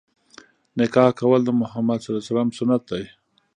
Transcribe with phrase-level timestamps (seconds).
[0.77, 3.03] نکاح کول د مُحَمَّد ﷺ سنت دی.